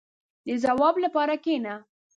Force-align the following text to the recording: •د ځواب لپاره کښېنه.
•د 0.47 0.49
ځواب 0.63 0.95
لپاره 1.05 1.33
کښېنه. 1.43 1.75